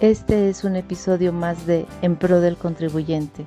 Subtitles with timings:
[0.00, 3.44] Este es un episodio más de En Pro del Contribuyente.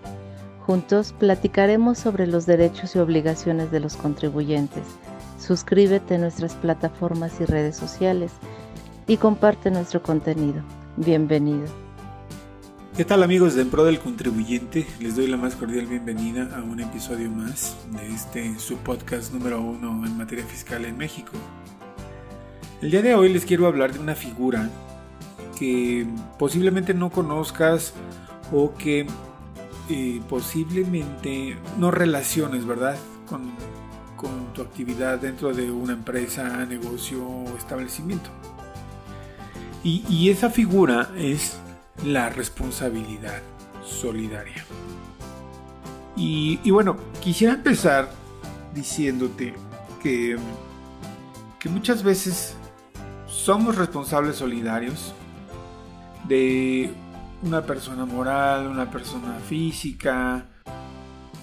[0.66, 4.84] Juntos platicaremos sobre los derechos y obligaciones de los contribuyentes.
[5.40, 8.34] Suscríbete a nuestras plataformas y redes sociales
[9.08, 10.62] y comparte nuestro contenido.
[10.98, 11.68] Bienvenido.
[12.98, 14.86] ¿Qué tal amigos de En Pro del Contribuyente?
[15.00, 19.62] Les doy la más cordial bienvenida a un episodio más de este su podcast número
[19.62, 21.32] uno en materia fiscal en México.
[22.82, 24.70] El día de hoy les quiero hablar de una figura
[25.62, 26.08] que
[26.40, 27.94] posiblemente no conozcas
[28.52, 29.06] o que
[29.90, 32.98] eh, posiblemente no relaciones, ¿verdad?
[33.30, 33.52] Con,
[34.56, 38.30] tu actividad dentro de una empresa, negocio o establecimiento.
[39.84, 41.58] Y, y esa figura es
[42.06, 43.42] la responsabilidad
[43.84, 44.66] solidaria.
[46.16, 48.12] Y, y, bueno, quisiera empezar
[48.74, 49.54] diciéndote
[50.02, 50.38] que,
[51.60, 52.56] que muchas veces
[53.28, 55.14] somos responsables solidarios
[56.28, 56.94] de
[57.44, 60.46] una persona moral, una persona física,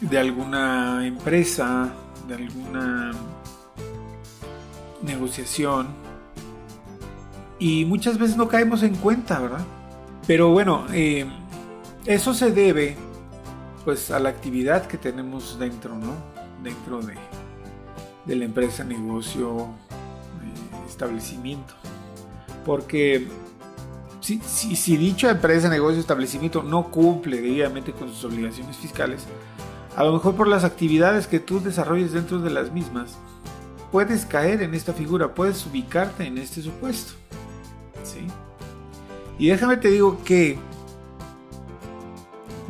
[0.00, 1.92] de alguna empresa,
[2.28, 3.12] de alguna
[5.02, 5.88] negociación.
[7.58, 9.64] Y muchas veces no caemos en cuenta, ¿verdad?
[10.26, 11.26] Pero bueno, eh,
[12.04, 12.96] eso se debe
[13.84, 16.12] pues a la actividad que tenemos dentro, ¿no?
[16.62, 17.14] Dentro de,
[18.26, 21.74] de la empresa, negocio, eh, establecimiento.
[22.64, 23.26] Porque
[24.36, 29.24] si, dicha empresa, negocio, establecimiento no cumple debidamente con sus obligaciones fiscales,
[29.96, 33.18] a lo mejor por las actividades que tú desarrolles dentro de las mismas,
[33.90, 37.14] puedes caer en esta figura, puedes ubicarte en este supuesto.
[38.04, 38.26] ¿Sí?
[39.38, 40.58] Y déjame te digo que,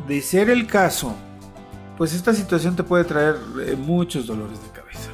[0.07, 1.13] de ser el caso,
[1.97, 5.09] pues esta situación te puede traer eh, muchos dolores de cabeza.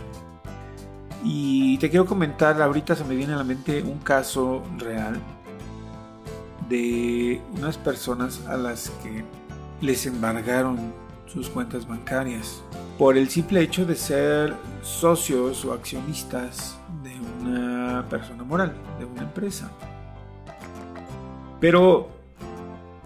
[1.24, 5.20] Y te quiero comentar, ahorita se me viene a la mente un caso real
[6.70, 9.24] de unas personas a las que
[9.82, 10.94] les embargaron
[11.28, 12.62] sus cuentas bancarias
[12.98, 19.24] por el simple hecho de ser socios o accionistas de una persona moral, de una
[19.24, 19.70] empresa.
[21.60, 22.08] Pero,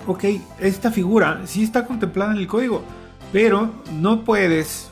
[0.06, 0.26] ok,
[0.60, 2.84] esta figura sí está contemplada en el código,
[3.32, 4.92] pero no puedes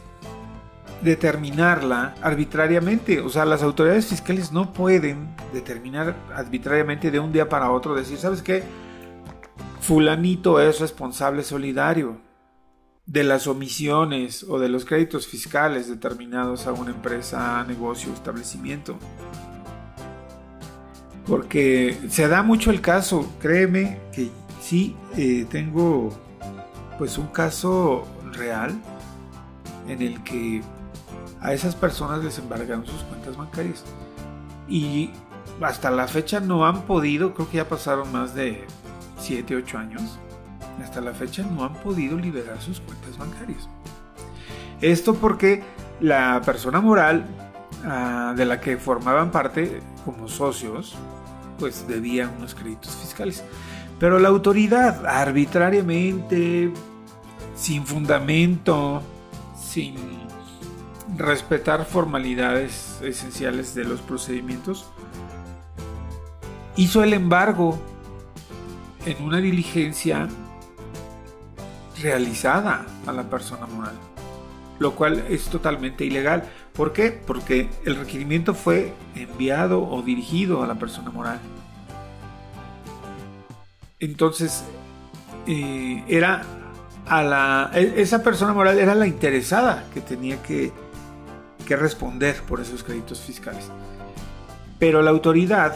[1.02, 3.20] determinarla arbitrariamente.
[3.22, 8.18] O sea, las autoridades fiscales no pueden determinar arbitrariamente de un día para otro, decir,
[8.18, 8.64] ¿sabes qué?
[9.82, 12.20] Fulanito es responsable solidario
[13.06, 18.98] de las omisiones o de los créditos fiscales determinados a una empresa, negocio, establecimiento.
[21.26, 24.30] Porque se da mucho el caso, créeme que
[24.62, 26.10] sí, eh, tengo
[26.98, 28.78] pues un caso real
[29.88, 30.62] en el que
[31.42, 33.84] a esas personas les embargaron sus cuentas bancarias.
[34.68, 35.12] Y
[35.62, 38.66] hasta la fecha no han podido, creo que ya pasaron más de
[39.20, 40.20] 7, 8 años,
[40.84, 43.68] hasta la fecha no han podido liberar sus cuentas bancarias.
[44.82, 45.64] Esto porque
[46.00, 47.26] la persona moral
[47.84, 50.96] uh, de la que formaban parte como socios,
[51.58, 53.44] pues debía unos créditos fiscales.
[54.00, 56.72] Pero la autoridad arbitrariamente,
[57.56, 59.02] sin fundamento,
[59.60, 60.27] sin
[61.18, 64.86] respetar formalidades esenciales de los procedimientos,
[66.76, 67.80] hizo el embargo
[69.06, 70.28] en una diligencia
[72.02, 73.96] realizada a la persona moral,
[74.80, 76.44] lo cual es totalmente ilegal.
[76.74, 77.12] ¿Por qué?
[77.12, 81.40] Porque el requerimiento fue enviado o dirigido a la persona moral.
[84.00, 84.64] Entonces,
[85.48, 86.44] eh, era
[87.08, 90.72] a la, e, esa persona moral era la interesada que tenía que
[91.68, 93.70] que responder por esos créditos fiscales.
[94.80, 95.76] Pero la autoridad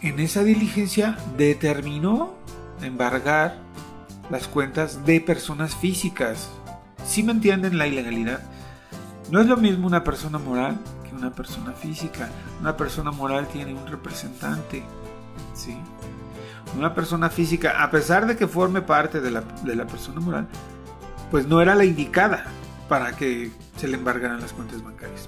[0.00, 2.32] en esa diligencia determinó
[2.80, 3.58] embargar
[4.30, 6.48] las cuentas de personas físicas.
[7.04, 8.40] Si me entienden la ilegalidad?
[9.30, 10.78] No es lo mismo una persona moral
[11.08, 12.30] que una persona física.
[12.60, 14.82] Una persona moral tiene un representante.
[15.54, 15.76] ¿sí?
[16.76, 20.48] Una persona física, a pesar de que forme parte de la, de la persona moral,
[21.30, 22.46] pues no era la indicada
[22.92, 25.26] para que se le embargaran las cuentas bancarias.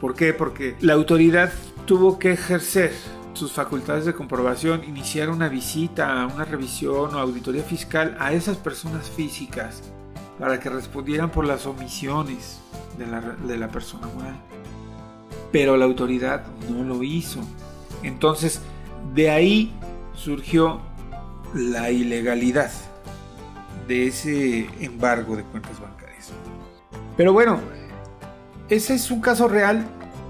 [0.00, 0.32] ¿Por qué?
[0.32, 1.52] Porque la autoridad
[1.84, 2.92] tuvo que ejercer
[3.32, 9.08] sus facultades de comprobación, iniciar una visita, una revisión o auditoría fiscal a esas personas
[9.08, 9.84] físicas
[10.40, 12.58] para que respondieran por las omisiones
[12.98, 14.34] de la, persona moral.
[15.52, 17.38] Pero la autoridad no lo hizo.
[18.02, 18.60] Entonces,
[19.14, 19.72] de ahí
[20.16, 20.80] surgió
[21.54, 22.72] la ilegalidad
[23.86, 26.32] de ese embargo de cuentas bancarias.
[27.16, 27.60] Pero bueno,
[28.68, 29.86] ese es un caso real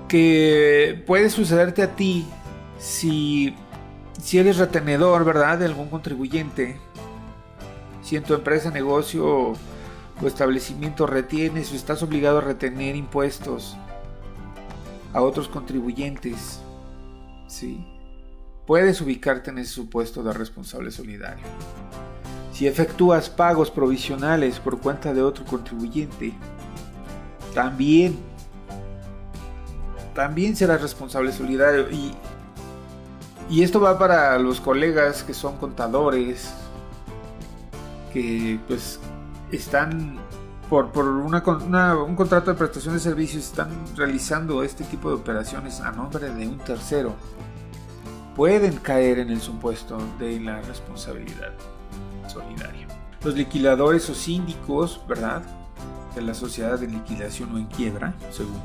[0.09, 2.27] que puede sucederte a ti
[2.79, 3.55] si
[4.33, 5.59] eres retenedor, ¿verdad?
[5.59, 6.79] De algún contribuyente,
[8.03, 9.55] si en tu empresa, negocio
[10.23, 13.77] o establecimiento retienes o estás obligado a retener impuestos
[15.13, 16.61] a otros contribuyentes,
[17.49, 17.85] ¿sí?
[18.67, 21.45] Puedes ubicarte en ese supuesto de responsable solidario.
[22.53, 26.33] Si efectúas pagos provisionales por cuenta de otro contribuyente,
[27.57, 28.19] también,
[30.15, 31.91] también serás responsable solidario.
[31.91, 32.13] Y,
[33.49, 36.53] y esto va para los colegas que son contadores,
[38.13, 39.01] que pues
[39.51, 40.19] están
[40.69, 41.43] por, por una,
[41.97, 46.47] un contrato de prestación de servicios, están realizando este tipo de operaciones a nombre de
[46.47, 47.15] un tercero.
[48.35, 51.55] Pueden caer en el supuesto de la responsabilidad
[52.29, 52.87] solidaria.
[53.25, 55.43] Los liquidadores o síndicos, ¿verdad?
[56.17, 58.61] De la sociedad en liquidación o en quiebra, según,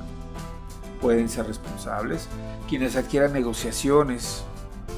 [1.00, 2.28] pueden ser responsables.
[2.68, 4.44] Quienes adquieran negociaciones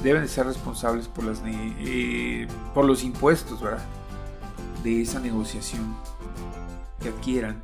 [0.02, 3.84] deben ser responsables por, las, eh, por los impuestos, ¿verdad?
[4.82, 5.94] De esa negociación
[7.00, 7.60] que adquieran.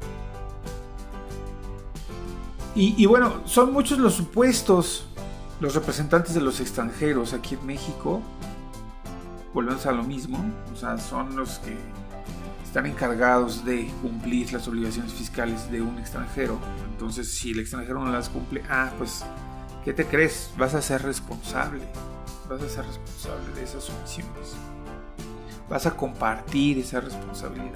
[2.75, 5.07] Y, y, bueno, son muchos los supuestos,
[5.61, 8.21] los representantes de los extranjeros aquí en México
[9.53, 10.39] volvemos a lo mismo,
[10.73, 11.77] o sea, son los que
[12.70, 16.56] están encargados de cumplir las obligaciones fiscales de un extranjero.
[16.93, 19.25] Entonces, si el extranjero no las cumple, ah, pues,
[19.84, 20.52] ¿qué te crees?
[20.56, 21.82] Vas a ser responsable,
[22.49, 24.55] vas a ser responsable de esas omisiones.
[25.69, 27.75] Vas a compartir esa responsabilidad.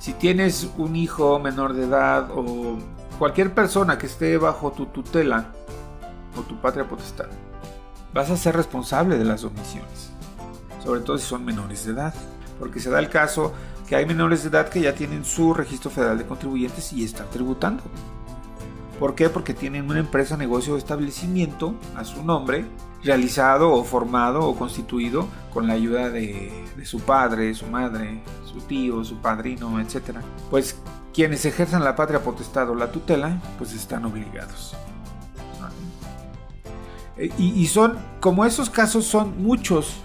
[0.00, 2.76] Si tienes un hijo menor de edad o
[3.20, 5.52] cualquier persona que esté bajo tu tutela
[6.36, 7.28] o tu patria potestad,
[8.12, 10.10] vas a ser responsable de las omisiones
[10.84, 12.14] sobre todo si son menores de edad,
[12.58, 13.52] porque se da el caso
[13.88, 17.28] que hay menores de edad que ya tienen su registro federal de contribuyentes y están
[17.30, 17.82] tributando.
[18.98, 19.28] ¿Por qué?
[19.28, 22.64] Porque tienen una empresa, negocio o establecimiento a su nombre,
[23.02, 26.52] realizado o formado o constituido con la ayuda de,
[26.84, 30.18] su padre, su madre, su tío, su padrino, etc.
[30.50, 30.78] Pues
[31.12, 34.76] quienes ejerzan la patria potestad o la tutela, pues están obligados.
[37.16, 40.03] Y, y son, como esos casos son muchos,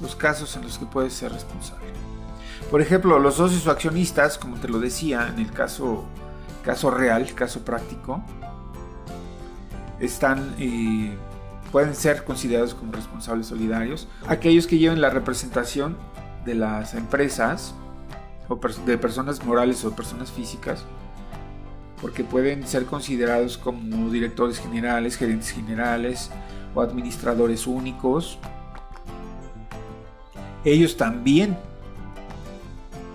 [0.00, 1.90] los casos en los que puedes ser responsable.
[2.70, 6.04] Por ejemplo, los socios o accionistas, como te lo decía en el caso,
[6.62, 8.22] caso real, caso práctico,
[9.98, 11.16] están, eh,
[11.72, 14.08] pueden ser considerados como responsables solidarios.
[14.28, 15.96] Aquellos que lleven la representación
[16.44, 17.74] de las empresas
[18.48, 20.84] o de personas morales o personas físicas,
[22.00, 26.30] porque pueden ser considerados como directores generales, gerentes generales
[26.74, 28.38] o administradores únicos
[30.64, 31.56] ellos también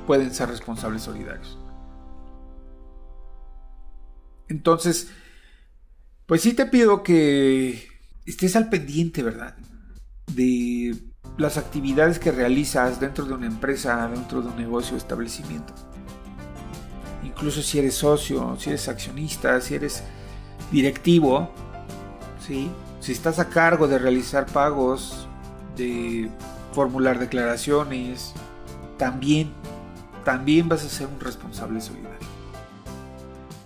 [0.07, 1.57] pueden ser responsables solidarios.
[4.47, 5.09] Entonces,
[6.25, 7.87] pues sí te pido que
[8.25, 9.55] estés al pendiente, ¿verdad?
[10.27, 10.95] De
[11.37, 15.73] las actividades que realizas dentro de una empresa, dentro de un negocio establecimiento.
[17.23, 20.03] Incluso si eres socio, si eres accionista, si eres
[20.71, 21.51] directivo,
[22.45, 22.69] ¿sí?
[22.99, 25.27] si estás a cargo de realizar pagos,
[25.75, 26.29] de
[26.75, 28.33] formular declaraciones,
[28.97, 29.51] también,
[30.25, 32.27] también vas a ser un responsable solidario.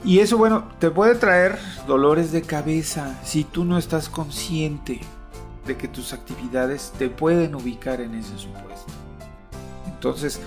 [0.05, 5.01] Y eso, bueno, te puede traer dolores de cabeza si tú no estás consciente
[5.65, 8.93] de que tus actividades te pueden ubicar en ese supuesto.
[9.87, 10.39] Entonces,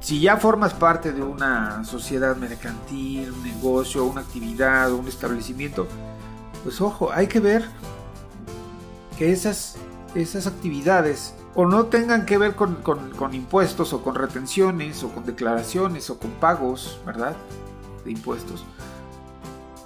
[0.00, 5.88] si ya formas parte de una sociedad mercantil, un negocio, una actividad, un establecimiento,
[6.62, 7.64] pues ojo, hay que ver
[9.18, 9.76] que esas,
[10.14, 12.78] esas actividades o no tengan que ver con,
[13.32, 17.36] impuestos o con retenciones o con declaraciones o con pagos, ¿verdad?
[18.04, 18.64] De impuestos.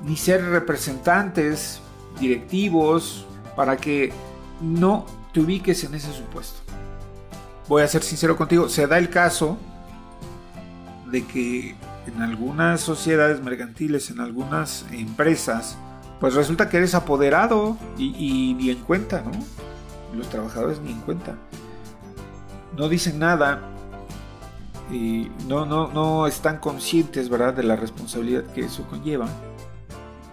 [0.02, 1.80] Ni ser representantes,
[2.20, 4.12] directivos, para que
[4.60, 6.60] no te ubiques en ese supuesto.
[7.68, 9.58] Voy a ser sincero contigo, se da el caso
[11.10, 11.74] de que
[12.06, 15.76] en algunas sociedades mercantiles, en algunas empresas,
[16.20, 19.32] pues resulta que eres apoderado y, y ni en cuenta, ¿no?
[20.16, 21.36] Los trabajadores ni en cuenta.
[22.76, 23.60] No dicen nada
[24.90, 29.28] y no, no, no están conscientes, ¿verdad?, de la responsabilidad que eso conlleva.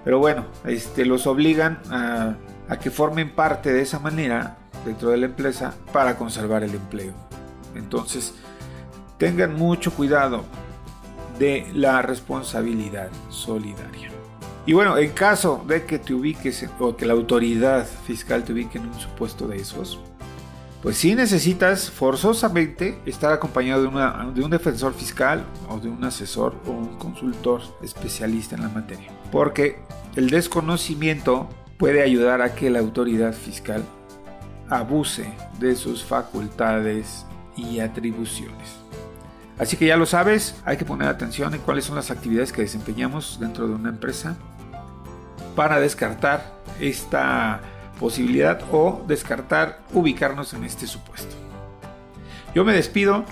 [0.03, 2.35] Pero bueno, este, los obligan a,
[2.67, 7.13] a que formen parte de esa manera dentro de la empresa para conservar el empleo.
[7.75, 8.33] Entonces,
[9.17, 10.43] tengan mucho cuidado
[11.39, 14.12] de la responsabilidad solidaria.
[14.65, 18.77] Y bueno, en caso de que te ubiques o que la autoridad fiscal te ubique
[18.77, 19.99] en un supuesto de esos,
[20.81, 26.03] pues sí necesitas forzosamente estar acompañado de, una, de un defensor fiscal o de un
[26.03, 29.11] asesor o un consultor especialista en la materia.
[29.31, 29.79] Porque
[30.15, 33.83] el desconocimiento puede ayudar a que la autoridad fiscal
[34.69, 35.25] abuse
[35.59, 37.25] de sus facultades
[37.57, 38.82] y atribuciones.
[39.59, 42.63] Así que ya lo sabes, hay que poner atención en cuáles son las actividades que
[42.63, 44.35] desempeñamos dentro de una empresa
[45.55, 47.61] para descartar esta
[47.99, 51.35] posibilidad o descartar ubicarnos en este supuesto.
[52.55, 53.25] Yo me despido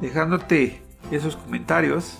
[0.00, 2.18] dejándote esos comentarios,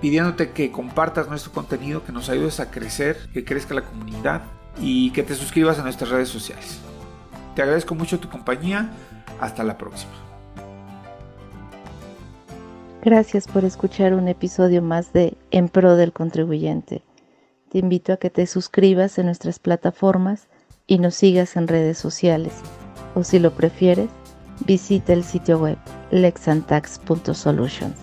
[0.00, 4.42] pidiéndote que compartas nuestro contenido, que nos ayudes a crecer, que crezca la comunidad
[4.80, 6.78] y que te suscribas a nuestras redes sociales.
[7.54, 8.90] Te agradezco mucho tu compañía.
[9.40, 10.27] Hasta la próxima.
[13.10, 17.00] Gracias por escuchar un episodio más de En Pro del Contribuyente.
[17.70, 20.46] Te invito a que te suscribas en nuestras plataformas
[20.86, 22.52] y nos sigas en redes sociales.
[23.14, 24.10] O si lo prefieres,
[24.66, 25.78] visita el sitio web
[26.10, 27.96] lexantax.solutions.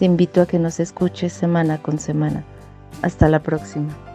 [0.00, 2.44] Te invito a que nos escuches semana con semana.
[3.02, 4.13] Hasta la próxima.